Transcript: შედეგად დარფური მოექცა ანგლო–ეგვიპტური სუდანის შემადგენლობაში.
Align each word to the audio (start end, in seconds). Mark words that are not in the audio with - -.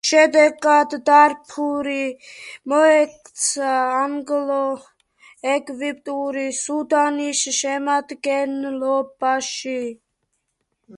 შედეგად 0.09 0.93
დარფური 1.09 1.97
მოექცა 2.73 3.75
ანგლო–ეგვიპტური 3.99 6.49
სუდანის 6.63 7.45
შემადგენლობაში. 7.61 9.81